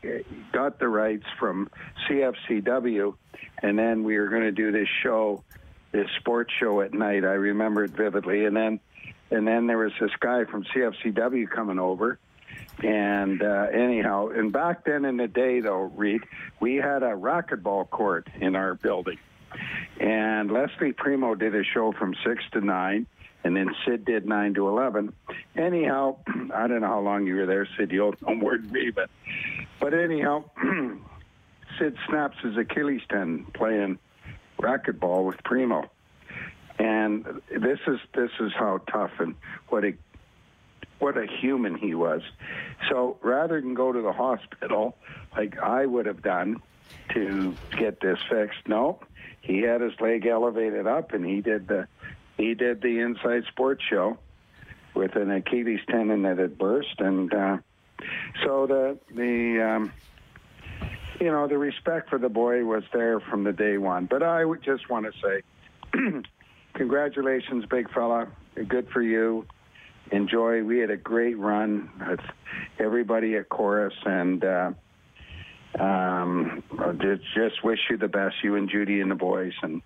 [0.51, 1.69] got the rights from
[2.07, 3.15] CFCW,
[3.61, 5.43] and then we were going to do this show,
[5.91, 7.23] this sports show at night.
[7.23, 8.79] I remember it vividly, and then,
[9.29, 12.19] and then there was this guy from CFCW coming over.
[12.83, 16.21] And uh, anyhow, and back then in the day, though, Reed,
[16.59, 19.19] we had a racquetball court in our building.
[19.99, 23.05] And Leslie Primo did a show from 6 to 9,
[23.43, 25.13] and then Syd did 9 to 11.
[25.55, 26.17] Anyhow,
[26.53, 27.91] I don't know how long you were there, Syd.
[27.91, 29.09] You'll than me, but,
[29.79, 30.43] but anyhow,
[31.79, 33.97] Syd snaps his Achilles tendon playing
[34.59, 35.89] racquetball with Primo.
[36.77, 39.35] And this is this is how tough and
[39.69, 39.93] what a
[40.99, 42.21] what a human he was.
[42.89, 44.97] So rather than go to the hospital
[45.35, 46.61] like I would have done
[47.13, 48.99] to get this fixed, no,
[49.41, 51.87] he had his leg elevated up and he did the
[52.41, 54.17] he did the inside sports show
[54.93, 57.57] with an Achilles tendon that had burst and uh,
[58.43, 59.93] so the the um,
[61.19, 64.05] you know the respect for the boy was there from the day one.
[64.05, 66.21] But I would just want to say
[66.73, 68.27] congratulations, big fella.
[68.67, 69.45] Good for you
[70.11, 70.63] enjoy.
[70.63, 72.19] We had a great run with
[72.79, 74.71] everybody at Corus, and uh,
[75.79, 76.63] um,
[77.01, 79.81] just, just wish you the best, you and Judy and the boys, and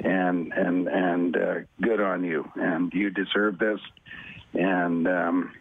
[0.00, 2.50] and and and uh, good on you.
[2.56, 3.80] And you deserve this,
[4.54, 5.52] and um,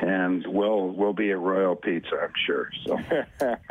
[0.00, 2.68] and we'll we'll be at Royal Pizza, I'm sure.
[2.84, 2.98] So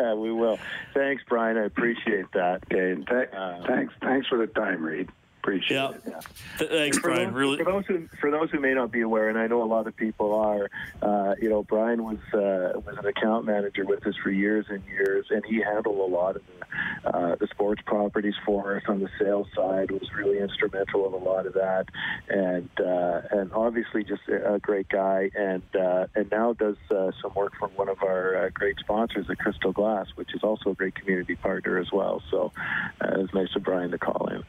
[0.15, 0.58] we will.
[0.93, 1.58] Thanks, Brian.
[1.58, 2.63] I appreciate that.
[2.71, 5.10] okay, and th- Uh, thanks thanks for the time, Reed.
[5.45, 5.89] Appreciate Yeah.
[5.91, 6.01] it.
[6.08, 6.19] Yeah.
[6.67, 7.25] Thanks, For Brian.
[7.25, 7.58] those, Really.
[7.60, 9.86] for those who for those who may not be aware, and I know a lot
[9.86, 10.71] of people are,
[11.03, 14.84] uh, you know, Brian was uh, was an account manager with us for years and
[14.86, 18.99] years, and he handled a lot of the, uh, the sports properties for us on
[19.01, 19.91] the sales side.
[19.91, 21.86] Was really instrumental in a lot of that,
[22.27, 27.12] and uh, and obviously just a, a great guy, and uh, and now does uh,
[27.21, 30.71] some work for one of our uh, great sponsors, the Crystal Glass, which is also
[30.71, 32.23] a great community partner as well.
[32.31, 32.51] So
[32.99, 34.43] uh, it was nice of Brian to call in.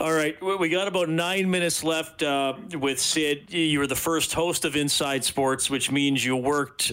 [0.00, 3.50] All right, we- we got about nine minutes left uh, with Syd.
[3.52, 6.92] You were the first host of Inside Sports, which means you worked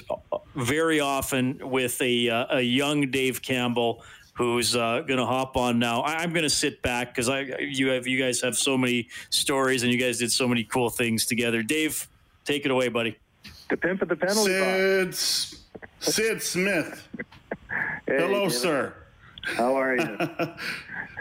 [0.55, 4.01] very often with a uh, a young Dave Campbell,
[4.33, 6.01] who's uh, going to hop on now.
[6.01, 9.09] I- I'm going to sit back because I you have you guys have so many
[9.29, 11.61] stories and you guys did so many cool things together.
[11.61, 12.07] Dave,
[12.43, 13.17] take it away, buddy.
[13.69, 15.57] The pimp of the penalty box.
[15.99, 17.07] Syd, Syd Smith.
[18.07, 18.51] Hey, Hello, David.
[18.53, 18.93] sir.
[19.45, 20.17] How are you?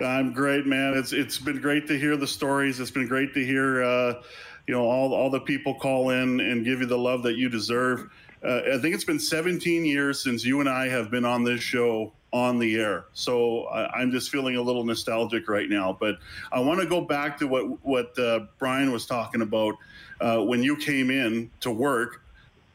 [0.05, 0.95] I'm great, man.
[0.95, 2.81] It's it's been great to hear the stories.
[2.81, 4.23] It's been great to hear, uh,
[4.67, 7.49] you know, all all the people call in and give you the love that you
[7.49, 8.11] deserve.
[8.45, 11.63] Uh, I think it's been 17 years since you and I have been on this
[11.63, 13.07] show on the air.
[13.15, 15.97] So I, I'm just feeling a little nostalgic right now.
[15.99, 16.17] But
[16.53, 19.77] I want to go back to what what uh, Brian was talking about
[20.21, 22.23] uh, when you came in to work.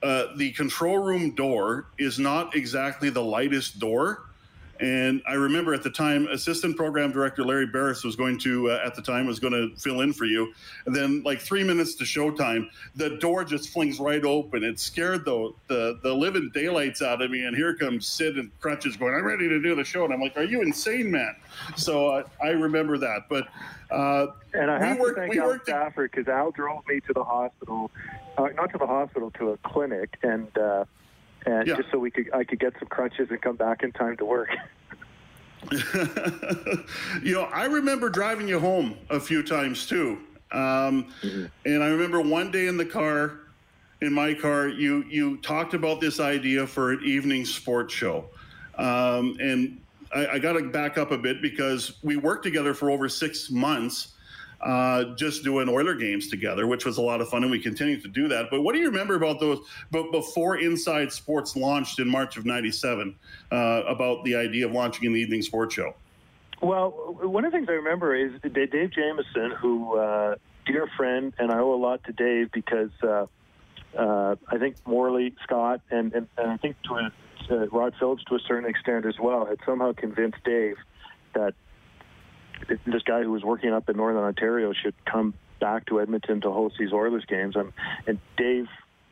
[0.02, 4.29] Uh, the control room door is not exactly the lightest door.
[4.80, 8.82] And I remember at the time, assistant program director Larry Barris was going to, uh,
[8.86, 10.54] at the time, was going to fill in for you.
[10.86, 14.64] And then, like three minutes to showtime, the door just flings right open.
[14.64, 17.44] It scared the, the the living daylights out of me.
[17.46, 20.22] And here comes Syd and Crutches going, "I'm ready to do the show." And I'm
[20.22, 21.36] like, "Are you insane, man?"
[21.76, 23.24] So uh, I remember that.
[23.30, 23.48] But
[23.92, 26.88] uh, And I we have worked- to thank we Al worked- Stafford because Al drove
[26.88, 27.92] me to the hospital,
[28.38, 30.86] uh, not to the hospital, to a clinic, and uh,
[31.46, 31.76] and Yeah.
[31.78, 34.26] just so we could I could get some crunches and come back in time to
[34.26, 34.50] work.
[37.22, 40.20] you know, I remember driving you home a few times too.
[40.52, 41.08] Um,
[41.66, 43.42] And I remember one day in the car,
[44.02, 48.26] in my car, you you talked about this idea for an evening sports show.
[48.78, 49.82] Um, and
[50.16, 53.52] I, I got to back up a bit because we worked together for over six
[53.52, 54.14] months,
[54.62, 58.00] uh, just doing Oiler games together, which was a lot of fun, and we continue
[58.02, 58.48] to do that.
[58.50, 59.60] But what do you remember about those?
[59.92, 63.16] But before Inside Sports launched in March of '97,
[63.52, 63.56] uh,
[63.88, 65.96] about the idea of launching an evening sports show.
[66.62, 66.90] Well,
[67.22, 71.60] one of the things I remember is Dave Jameson, who uh, dear friend, and I
[71.60, 73.26] owe a lot to Dave because uh,
[73.98, 78.36] uh, I think Morley, Scott, and, and, and I think to a, Rod Phillips to
[78.36, 80.76] a certain extent as well had somehow convinced Dave
[81.34, 81.56] that
[82.68, 86.52] this guy who was working up in Northern Ontario should come back to Edmonton to
[86.52, 87.56] host these Oilers games.
[87.56, 87.74] And,
[88.08, 88.68] and Dave,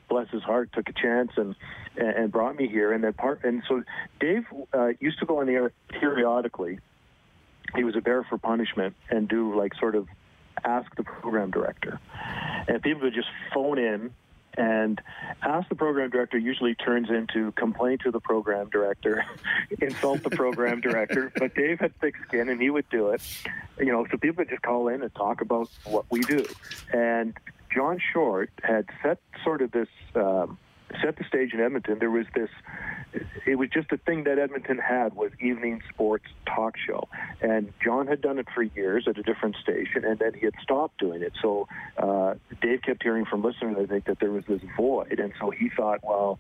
[0.10, 1.56] bless his heart, took a chance and
[1.98, 2.94] and brought me here.
[2.94, 3.84] And then part and so
[4.20, 6.80] Dave uh, used to go on the air periodically
[7.76, 10.08] he was a bear for punishment and do like sort of
[10.64, 12.00] ask the program director.
[12.68, 14.12] And people would just phone in
[14.58, 15.02] and
[15.44, 19.24] ask the program director usually turns into complain to the program director,
[19.82, 21.32] insult the program director.
[21.38, 23.22] But Dave had thick skin and he would do it.
[23.78, 26.46] You know, so people would just call in and talk about what we do.
[26.92, 27.36] And
[27.74, 30.58] John Short had set sort of this um,
[31.02, 32.00] set the stage in Edmonton.
[32.00, 32.50] There was this
[33.46, 37.08] it was just a thing that Edmonton had was evening sports talk show,
[37.42, 40.54] and John had done it for years at a different station, and then he had
[40.62, 41.34] stopped doing it.
[41.42, 45.34] So uh, Dave kept hearing from listeners, I think, that there was this void, and
[45.40, 46.40] so he thought, well,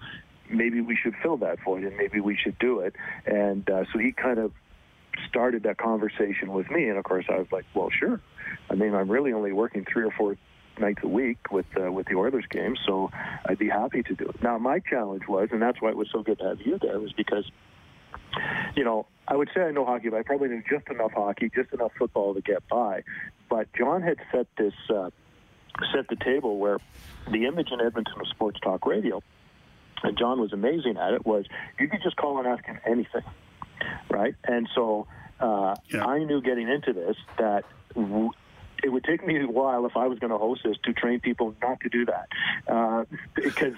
[0.49, 2.95] maybe we should fill that void, and maybe we should do it.
[3.25, 4.51] And uh, so he kind of
[5.27, 8.19] started that conversation with me, and of course, I was like, well, sure.
[8.69, 10.37] I mean, I'm really only working three or four
[10.79, 13.09] nights a week with uh, with the Oilers games, so
[13.45, 14.41] I'd be happy to do it.
[14.41, 16.99] Now, my challenge was, and that's why it was so good to have you there,
[16.99, 17.49] was because,
[18.75, 21.49] you know, I would say I know hockey, but I probably knew just enough hockey,
[21.53, 23.03] just enough football to get by.
[23.49, 25.09] But John had set this uh,
[25.93, 26.77] set the table where
[27.31, 29.21] the image in Edmonton of sports talk radio,
[30.03, 31.45] and John was amazing at it, was
[31.79, 33.23] you could just call and ask him anything,
[34.09, 34.35] right?
[34.43, 35.07] And so
[35.39, 36.05] uh, Yeah.
[36.05, 37.65] I knew getting into this that.
[37.95, 38.31] W-
[38.83, 41.19] it would take me a while if I was going to host this to train
[41.19, 42.27] people not to do that,
[42.67, 43.75] uh, because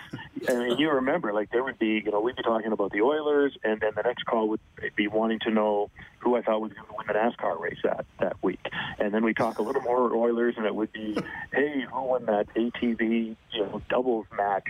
[0.47, 3.01] I mean, you remember, like there would be, you know, we'd be talking about the
[3.01, 4.59] Oilers, and then the next call would
[4.95, 8.05] be wanting to know who I thought was going to win the NASCAR race that
[8.19, 8.67] that week,
[8.99, 11.17] and then we talk a little more Oilers, and it would be,
[11.53, 14.67] hey, who won that ATP, you know, doubles match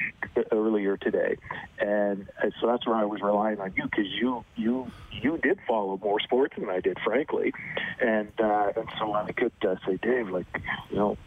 [0.52, 1.38] earlier today,
[1.80, 2.28] and
[2.60, 6.20] so that's where I was relying on you because you you you did follow more
[6.20, 7.54] sports than I did, frankly,
[8.00, 10.46] and uh, and so I could uh, say, Dave, like,
[10.90, 11.18] you know,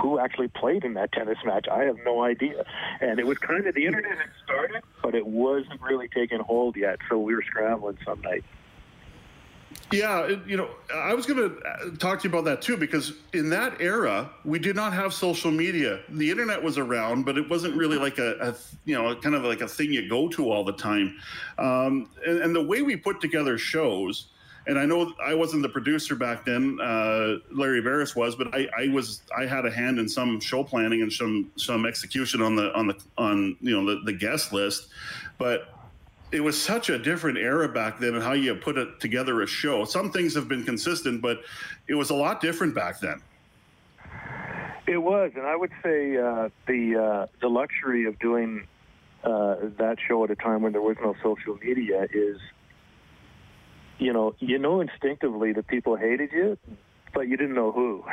[0.00, 1.66] who actually played in that tennis match?
[1.70, 2.64] I have no idea.
[3.00, 6.76] And it was kind of the internet had started, but it wasn't really taking hold
[6.76, 6.98] yet.
[7.08, 8.44] So we were scrambling some night.
[9.92, 13.12] Yeah, you know, I was going to uh, talk to you about that too because
[13.34, 16.00] in that era we did not have social media.
[16.08, 18.54] The internet was around, but it wasn't really like a, a
[18.84, 21.16] you know kind of like a thing you go to all the time.
[21.58, 24.26] Um, and, and, the way we put together shows,
[24.66, 26.78] and I know I wasn't the producer back then.
[26.80, 29.22] Uh, Larry Veras was, but I, I, was.
[29.36, 32.88] I had a hand in some show planning and some some execution on the on
[32.88, 34.88] the on you know the, the guest list,
[35.38, 35.68] but
[36.32, 39.46] it was such a different era back then and how you put it together a
[39.46, 39.84] show.
[39.84, 41.42] Some things have been consistent, but
[41.86, 43.22] it was a lot different back then.
[44.88, 48.66] It was, and I would say uh, the uh, the luxury of doing
[49.22, 52.38] uh, that show at a time when there was no social media is,
[53.98, 56.58] you know, you know instinctively that people hated you,
[57.14, 58.04] but you didn't know who,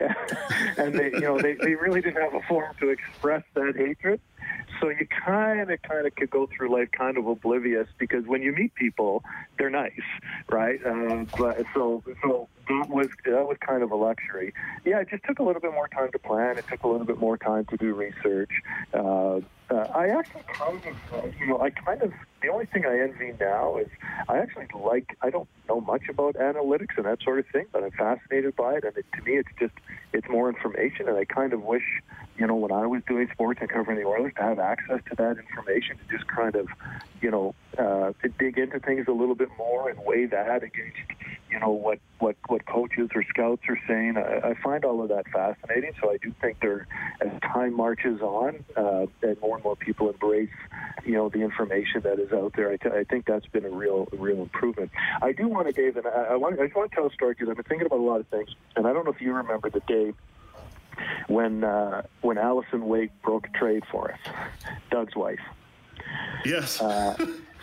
[0.78, 4.20] and they, you know, they, they really didn't have a forum to express that hatred.
[4.80, 8.42] So you kind of, kind of could go through life kind of oblivious because when
[8.42, 9.24] you meet people,
[9.58, 9.92] they're nice,
[10.48, 10.78] right?
[10.84, 14.52] Uh, but so, so that was that was kind of a luxury.
[14.84, 16.58] Yeah, it just took a little bit more time to plan.
[16.58, 18.50] It took a little bit more time to do research.
[18.92, 22.12] Uh, uh, I actually kind of, you know, I kind of
[22.42, 23.88] the only thing I envy now is
[24.28, 25.16] I actually like.
[25.22, 28.76] I don't know much about analytics and that sort of thing, but I'm fascinated by
[28.76, 28.84] it.
[28.84, 29.74] And it, to me, it's just
[30.12, 31.84] it's more information, and I kind of wish
[32.38, 35.16] you know, when I was doing sports and covering the Oilers, to have access to
[35.16, 36.68] that information to just kind of,
[37.22, 40.98] you know, uh, to dig into things a little bit more and weigh that against,
[41.50, 44.16] you know, what what what coaches or scouts are saying.
[44.16, 45.92] I, I find all of that fascinating.
[46.00, 46.86] So I do think there,
[47.20, 50.48] as time marches on, uh, and more and more people embrace,
[51.04, 52.70] you know, the information that is out there.
[52.70, 54.90] I, t- I think that's been a real a real improvement.
[55.20, 57.12] I do want to, Dave, and I, I want I just want to tell a
[57.12, 59.20] story because I've been thinking about a lot of things, and I don't know if
[59.20, 60.12] you remember the day
[61.28, 64.18] when uh, when Allison Weight broke a trade for us,
[64.90, 65.40] Doug's wife.
[66.44, 66.80] Yes.
[66.80, 67.16] Uh,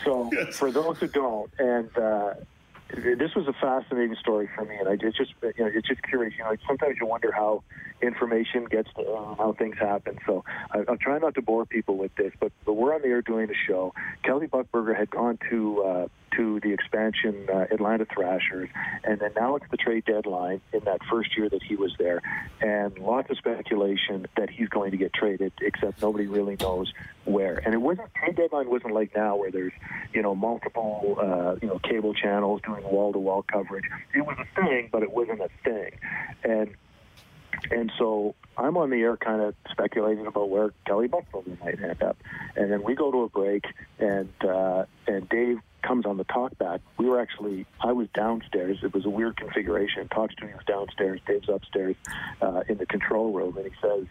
[0.03, 0.57] so yes.
[0.57, 2.33] for those who don't, and uh,
[2.93, 6.03] this was a fascinating story for me, and I it's just you know it's just
[6.03, 6.33] curious.
[6.37, 7.63] You know, sometimes you wonder how
[8.01, 10.17] information gets to uh, how things happen.
[10.25, 13.07] So I, I'm trying not to bore people with this, but, but we're on the
[13.07, 13.93] air doing a show.
[14.23, 18.69] Kelly Buchberger had gone to uh, to the expansion uh, Atlanta Thrashers,
[19.03, 22.21] and then now it's the trade deadline in that first year that he was there,
[22.61, 26.91] and lots of speculation that he's going to get traded, except nobody really knows
[27.25, 27.61] where.
[27.65, 29.73] And it wasn't trade deadline wasn't like now where there's
[30.13, 33.85] you know multiple uh, you know cable channels doing wall to wall coverage.
[34.13, 35.91] It was a thing, but it wasn't a thing,
[36.43, 36.75] and
[37.71, 42.01] and so I'm on the air kind of speculating about where Kelly Buchberger might end
[42.03, 42.17] up.
[42.55, 43.65] And then we go to a break,
[43.99, 46.79] and uh, and Dave comes on the talkback.
[46.97, 48.79] We were actually, I was downstairs.
[48.83, 50.07] It was a weird configuration.
[50.07, 51.19] Talk Studio was downstairs.
[51.27, 51.95] Dave's upstairs
[52.41, 54.05] uh, in the control room, and he says,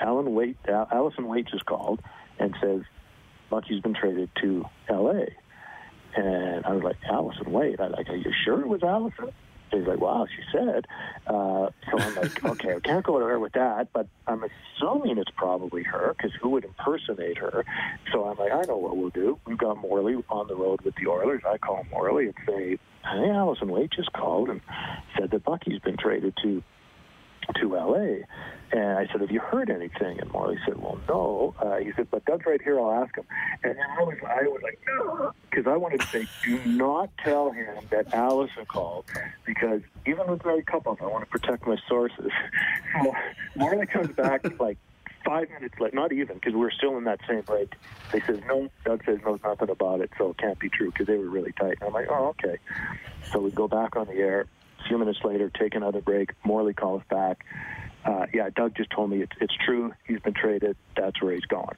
[0.00, 2.00] Alan Weight, Allison Weight just called
[2.38, 2.82] and says,
[3.50, 5.28] Bucky's been traded to L.A.
[6.14, 7.80] And I was like, Allison Weight?
[7.80, 9.32] I like, are you sure it was Allison?
[9.72, 10.86] He's like, wow, she said.
[11.26, 15.18] Uh, so I'm like, okay, I can't go to her with that, but I'm assuming
[15.18, 17.64] it's probably her because who would impersonate her?
[18.12, 19.38] So I'm like, I know what we'll do.
[19.46, 21.42] We've got Morley on the road with the Oilers.
[21.48, 24.60] I call Morley and say, hey, Allison Weight just called and
[25.18, 26.62] said that Bucky's been traded to
[27.60, 28.24] to LA.
[28.72, 30.18] And I said, Have you heard anything?
[30.20, 31.54] And Morley said, Well, no.
[31.60, 32.80] Uh, he said, But Doug's right here.
[32.80, 33.24] I'll ask him.
[33.62, 35.32] And I was, I was like, No.
[35.50, 39.04] Because I wanted to say, Do not tell him that Allison called.
[39.44, 42.30] Because even with married couples, I want to protect my sources.
[43.02, 43.12] so
[43.56, 44.78] Morley comes back like
[45.24, 47.74] five minutes late, not even, because we we're still in that same break.
[48.12, 48.70] They says, No.
[48.86, 51.52] Doug says, knows nothing about it, so it can't be true because they were really
[51.52, 51.76] tight.
[51.80, 52.56] And I'm like, Oh, okay.
[53.32, 54.46] So we go back on the air.
[54.84, 56.32] A few minutes later, take another break.
[56.44, 57.44] Morley calls back.
[58.04, 59.92] Uh, yeah, Doug just told me it's, it's true.
[60.06, 60.76] He's been traded.
[60.96, 61.76] That's where he's gone.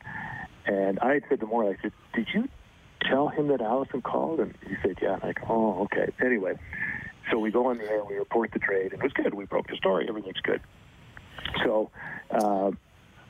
[0.64, 2.48] And I said to Morley, I said, did you
[3.02, 4.40] tell him that Allison called?
[4.40, 5.14] And he said, yeah.
[5.14, 6.12] I'm like, oh, okay.
[6.24, 6.54] Anyway,
[7.30, 9.34] so we go on the air, we report the trade, and it was good.
[9.34, 10.06] We broke the story.
[10.08, 10.62] Everything's good.
[11.62, 11.90] So
[12.30, 12.70] uh,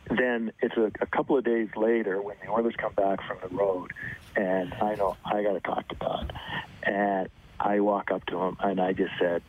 [0.08, 3.54] then it's a, a couple of days later when the Oilers come back from the
[3.54, 3.92] road,
[4.36, 6.32] and I know I got to talk to Doug.
[6.84, 9.42] And I walk up to him, and I just said,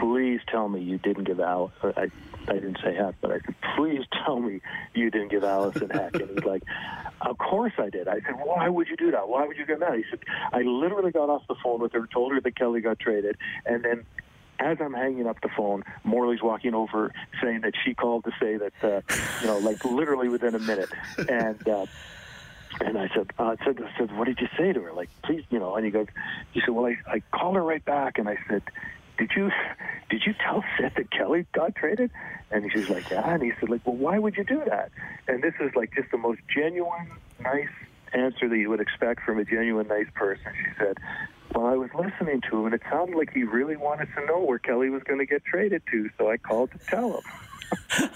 [0.00, 1.72] please tell me you didn't give Al.
[1.82, 2.10] I,
[2.48, 4.60] I didn't say heck, but I said, please tell me
[4.94, 6.18] you didn't give Allison heck.
[6.20, 6.62] And he's like,
[7.20, 8.08] of course I did.
[8.08, 9.28] I said, why would you do that?
[9.28, 9.94] Why would you get mad?
[9.96, 10.20] He said,
[10.52, 13.36] I literally got off the phone with her, told her that Kelly got traded,
[13.66, 14.04] and then
[14.60, 17.12] as I'm hanging up the phone, Morley's walking over
[17.42, 19.00] saying that she called to say that, uh,
[19.40, 20.90] you know, like literally within a minute.
[21.28, 21.86] And, uh,
[22.80, 24.92] and I said, uh, I said, I said, what did you say to her?
[24.92, 26.06] Like, please, you know, and he goes,
[26.52, 28.62] he said, well, I, I called her right back and I said,
[29.18, 29.50] did you
[30.10, 32.10] did you tell Seth that Kelly got traded?
[32.50, 33.34] And she's like, yeah.
[33.34, 34.90] And he said, like, well, why would you do that?
[35.26, 37.10] And this is like just the most genuine,
[37.40, 37.68] nice
[38.14, 40.50] answer that you would expect from a genuine, nice person.
[40.56, 40.96] She said,
[41.54, 44.40] well, I was listening to him, and it sounded like he really wanted to know
[44.40, 47.22] where Kelly was going to get traded to, so I called to tell him.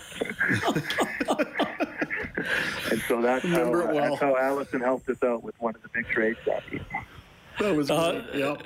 [2.90, 3.94] and so that's how, well.
[3.94, 6.84] that's how Allison helped us out with one of the big trades that year.
[7.58, 8.56] That was uh, yeah.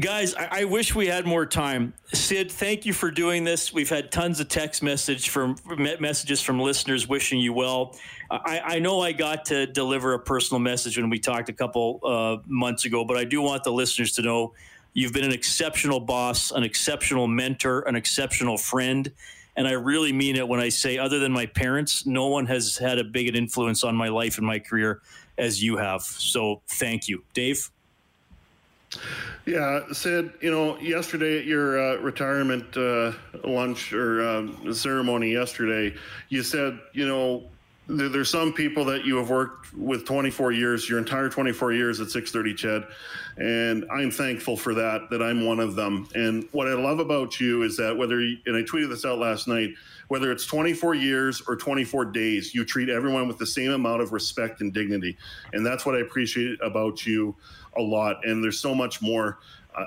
[0.00, 1.92] Guys, I, I, wish we had more time.
[2.12, 3.74] Syd, thank you for doing this.
[3.74, 5.56] We've had tons of text message from
[6.00, 7.94] messages from listeners wishing you well.
[8.30, 12.00] I, I know I got to deliver a personal message when we talked a couple
[12.02, 14.54] uh, months ago, but I do want the listeners to know
[14.94, 19.12] you've been an exceptional boss, an exceptional mentor, an exceptional friend.
[19.56, 22.78] And I really mean it when I say, other than my parents, no one has
[22.78, 25.02] had a big influence on my life and my career
[25.36, 26.00] as you have.
[26.00, 27.24] So thank you.
[27.34, 27.70] Dave?
[29.46, 33.12] Yeah, Syd, you know, yesterday at your uh, retirement uh,
[33.44, 35.96] lunch or uh, ceremony yesterday,
[36.28, 37.44] you said, you know,
[37.88, 42.10] there's some people that you have worked with 24 years, your entire 24 years at
[42.10, 42.88] 630 CHED,
[43.38, 46.08] and I'm thankful for that, that I'm one of them.
[46.14, 49.18] And what I love about you is that whether, you, and I tweeted this out
[49.18, 49.70] last night,
[50.08, 54.12] whether it's 24 years or 24 days, you treat everyone with the same amount of
[54.12, 55.16] respect and dignity.
[55.52, 57.36] And that's what I appreciate about you
[57.76, 59.38] a lot, and there's so much more.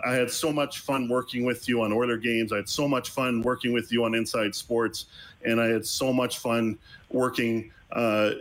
[0.06, 2.54] I had so much fun working with you on Oiler games.
[2.54, 5.06] I had so much fun working with you on Inside Sports,
[5.44, 6.78] and I had so much fun
[7.10, 8.32] working uh,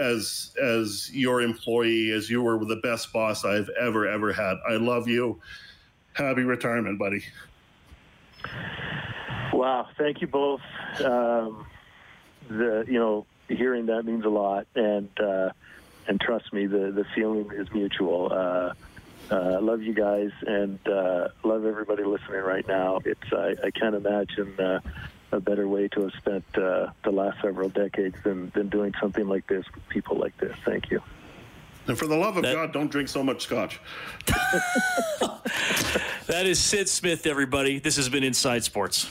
[0.00, 4.56] as as your employee, as you were the best boss I've ever ever had.
[4.68, 5.40] I love you.
[6.14, 7.22] Happy retirement, buddy.
[9.52, 10.60] Wow, thank you both.
[11.04, 11.66] Um,
[12.48, 15.50] the you know hearing that means a lot, and uh,
[16.06, 18.32] and trust me, the the feeling is mutual.
[18.32, 18.72] Uh,
[19.30, 22.98] uh, love you guys and uh, love everybody listening right now.
[23.04, 24.80] It's I, I can't imagine uh,
[25.32, 29.28] a better way to have spent uh, the last several decades than than doing something
[29.28, 30.56] like this with people like this.
[30.64, 31.02] Thank you.
[31.86, 33.80] And for the love of that, God, don't drink so much scotch.
[36.26, 37.78] that is Syd Smith, everybody.
[37.78, 39.10] This has been Inside Sports.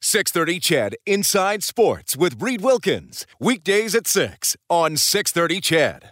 [0.00, 3.26] 630 CHED Inside Sports with Reed Wilkins.
[3.38, 6.00] Weekdays at 6 on 630 CHED.